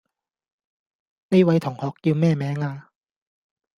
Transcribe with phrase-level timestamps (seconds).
[1.29, 2.89] 呢位同學叫咩名呀?